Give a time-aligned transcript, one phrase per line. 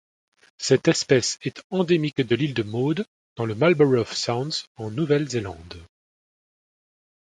[0.57, 3.05] Cette espèce est endémique de l'île de Maud
[3.35, 5.79] dans le Marlborough Sounds en Nouvelle-Zélande.